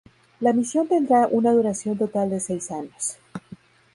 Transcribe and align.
La 0.39 0.51
misión 0.51 0.87
tendrá 0.87 1.27
una 1.29 1.51
duración 1.53 1.95
total 1.95 2.31
de 2.31 2.39
seis 2.39 2.71
años. 2.71 3.19